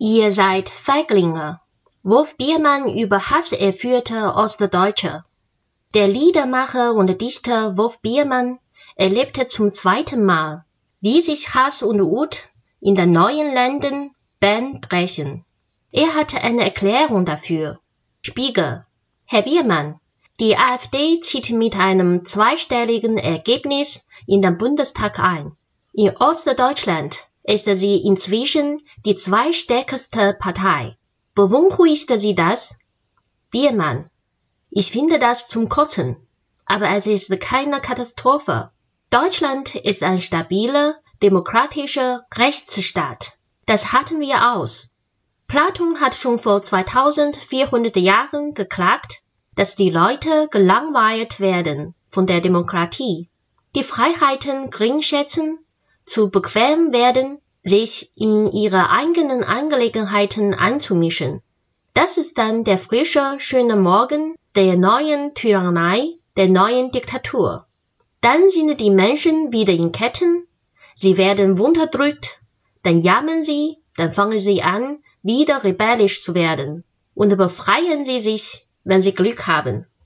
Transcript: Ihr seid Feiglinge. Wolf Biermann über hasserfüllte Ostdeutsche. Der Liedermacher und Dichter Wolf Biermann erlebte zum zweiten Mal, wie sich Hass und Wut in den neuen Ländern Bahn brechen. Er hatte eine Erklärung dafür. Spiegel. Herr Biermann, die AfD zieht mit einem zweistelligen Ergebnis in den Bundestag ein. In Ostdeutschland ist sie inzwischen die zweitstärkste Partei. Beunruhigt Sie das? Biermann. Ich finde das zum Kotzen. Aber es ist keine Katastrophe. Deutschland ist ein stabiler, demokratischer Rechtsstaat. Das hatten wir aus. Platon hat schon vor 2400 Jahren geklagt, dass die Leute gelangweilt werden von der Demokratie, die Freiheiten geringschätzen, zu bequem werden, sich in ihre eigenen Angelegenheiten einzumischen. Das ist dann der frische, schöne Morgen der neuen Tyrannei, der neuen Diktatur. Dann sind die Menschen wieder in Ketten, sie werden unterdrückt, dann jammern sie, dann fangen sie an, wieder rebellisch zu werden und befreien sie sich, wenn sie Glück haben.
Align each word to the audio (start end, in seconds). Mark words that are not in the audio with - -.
Ihr 0.00 0.30
seid 0.30 0.68
Feiglinge. 0.68 1.60
Wolf 2.04 2.36
Biermann 2.36 2.88
über 2.88 3.18
hasserfüllte 3.30 4.32
Ostdeutsche. 4.36 5.24
Der 5.92 6.06
Liedermacher 6.06 6.94
und 6.94 7.20
Dichter 7.20 7.76
Wolf 7.76 7.98
Biermann 7.98 8.60
erlebte 8.94 9.48
zum 9.48 9.72
zweiten 9.72 10.24
Mal, 10.24 10.64
wie 11.00 11.20
sich 11.20 11.52
Hass 11.52 11.82
und 11.82 12.00
Wut 12.00 12.48
in 12.78 12.94
den 12.94 13.10
neuen 13.10 13.52
Ländern 13.52 14.12
Bahn 14.38 14.80
brechen. 14.80 15.44
Er 15.90 16.14
hatte 16.14 16.40
eine 16.42 16.62
Erklärung 16.62 17.24
dafür. 17.24 17.80
Spiegel. 18.22 18.86
Herr 19.24 19.42
Biermann, 19.42 19.98
die 20.38 20.56
AfD 20.56 21.20
zieht 21.22 21.50
mit 21.50 21.76
einem 21.76 22.24
zweistelligen 22.24 23.18
Ergebnis 23.18 24.06
in 24.28 24.42
den 24.42 24.58
Bundestag 24.58 25.18
ein. 25.18 25.56
In 25.92 26.16
Ostdeutschland 26.18 27.27
ist 27.48 27.64
sie 27.64 27.96
inzwischen 27.96 28.78
die 29.06 29.14
zweitstärkste 29.14 30.36
Partei. 30.38 30.98
Beunruhigt 31.34 32.12
Sie 32.20 32.34
das? 32.34 32.76
Biermann. 33.50 34.04
Ich 34.68 34.92
finde 34.92 35.18
das 35.18 35.48
zum 35.48 35.70
Kotzen. 35.70 36.16
Aber 36.66 36.90
es 36.90 37.06
ist 37.06 37.40
keine 37.40 37.80
Katastrophe. 37.80 38.70
Deutschland 39.08 39.74
ist 39.74 40.02
ein 40.02 40.20
stabiler, 40.20 40.96
demokratischer 41.22 42.26
Rechtsstaat. 42.34 43.38
Das 43.64 43.94
hatten 43.94 44.20
wir 44.20 44.52
aus. 44.52 44.90
Platon 45.46 46.02
hat 46.02 46.14
schon 46.14 46.38
vor 46.38 46.62
2400 46.62 47.96
Jahren 47.96 48.52
geklagt, 48.52 49.22
dass 49.54 49.74
die 49.74 49.88
Leute 49.88 50.48
gelangweilt 50.50 51.40
werden 51.40 51.94
von 52.08 52.26
der 52.26 52.42
Demokratie, 52.42 53.30
die 53.74 53.84
Freiheiten 53.84 54.70
geringschätzen, 54.70 55.64
zu 56.08 56.30
bequem 56.30 56.92
werden, 56.92 57.38
sich 57.62 58.10
in 58.16 58.50
ihre 58.50 58.90
eigenen 58.90 59.44
Angelegenheiten 59.44 60.54
einzumischen. 60.54 61.42
Das 61.94 62.18
ist 62.18 62.38
dann 62.38 62.64
der 62.64 62.78
frische, 62.78 63.36
schöne 63.38 63.76
Morgen 63.76 64.36
der 64.54 64.76
neuen 64.76 65.34
Tyrannei, 65.34 66.14
der 66.36 66.48
neuen 66.48 66.90
Diktatur. 66.92 67.66
Dann 68.20 68.50
sind 68.50 68.80
die 68.80 68.90
Menschen 68.90 69.52
wieder 69.52 69.72
in 69.72 69.92
Ketten, 69.92 70.46
sie 70.94 71.16
werden 71.16 71.60
unterdrückt, 71.60 72.40
dann 72.82 73.00
jammern 73.00 73.42
sie, 73.42 73.78
dann 73.96 74.12
fangen 74.12 74.38
sie 74.38 74.62
an, 74.62 74.98
wieder 75.22 75.64
rebellisch 75.64 76.22
zu 76.22 76.34
werden 76.34 76.84
und 77.14 77.36
befreien 77.36 78.04
sie 78.04 78.20
sich, 78.20 78.66
wenn 78.84 79.02
sie 79.02 79.12
Glück 79.12 79.48
haben. 79.48 79.86